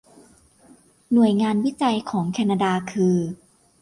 [1.13, 3.17] หน่วยงานวิจัยของแคนนาดาคือ